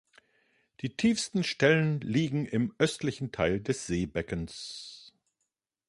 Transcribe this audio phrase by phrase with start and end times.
[0.79, 5.13] Die tiefsten Stellen liegen im östlichen Teil des Seebeckens.